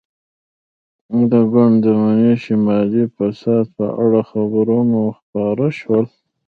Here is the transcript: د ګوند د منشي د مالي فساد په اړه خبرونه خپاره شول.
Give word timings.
د 1.31 1.31
ګوند 1.51 1.75
د 1.83 1.85
منشي 2.01 2.55
د 2.59 2.61
مالي 2.65 3.03
فساد 3.15 3.65
په 3.77 3.85
اړه 4.03 4.21
خبرونه 4.31 4.99
خپاره 5.17 5.67
شول. 5.79 6.05